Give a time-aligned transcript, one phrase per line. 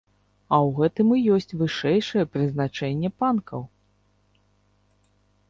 [0.55, 3.69] А ў гэтым і ёсць вышэйшае прызначэнне панкаў!